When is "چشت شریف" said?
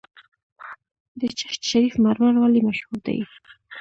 1.39-1.93